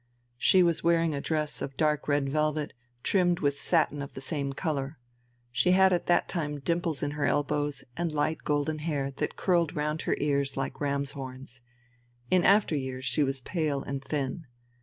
She 0.39 0.63
was 0.63 0.83
wearing 0.83 1.13
a 1.13 1.21
dress 1.21 1.61
of 1.61 1.77
dark 1.77 2.07
red 2.07 2.27
velvet, 2.27 2.73
trimmed 3.03 3.39
with 3.41 3.61
satin 3.61 4.01
of 4.01 4.15
the 4.15 4.19
same 4.19 4.51
colour. 4.51 4.97
She 5.51 5.73
had 5.73 5.93
at 5.93 6.07
that 6.07 6.27
time 6.27 6.59
dimples 6.59 7.03
in 7.03 7.11
her 7.11 7.27
elbows, 7.27 7.83
and 7.95 8.11
light 8.11 8.39
golden 8.43 8.79
hair, 8.79 9.11
that 9.17 9.35
curled 9.37 9.75
round 9.75 10.01
her 10.09 10.17
ears 10.17 10.57
like 10.57 10.81
ram's 10.81 11.11
horns. 11.11 11.61
In 12.31 12.43
after 12.43 12.75
years 12.75 13.05
she 13.05 13.21
was 13.21 13.41
pale 13.41 13.83
and 13.83 14.03
thin. 14.03 14.47